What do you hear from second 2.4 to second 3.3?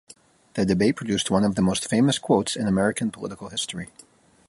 in American